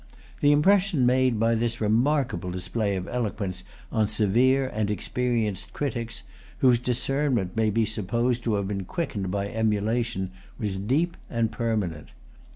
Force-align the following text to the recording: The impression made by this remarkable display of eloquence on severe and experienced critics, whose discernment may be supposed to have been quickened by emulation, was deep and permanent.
The 0.39 0.51
impression 0.51 1.05
made 1.05 1.39
by 1.39 1.53
this 1.53 1.79
remarkable 1.79 2.49
display 2.49 2.95
of 2.95 3.07
eloquence 3.07 3.63
on 3.91 4.07
severe 4.07 4.67
and 4.73 4.89
experienced 4.89 5.73
critics, 5.73 6.23
whose 6.57 6.79
discernment 6.79 7.55
may 7.55 7.69
be 7.69 7.85
supposed 7.85 8.43
to 8.45 8.55
have 8.55 8.67
been 8.67 8.85
quickened 8.85 9.29
by 9.29 9.49
emulation, 9.49 10.31
was 10.57 10.77
deep 10.77 11.17
and 11.29 11.51
permanent. 11.51 12.13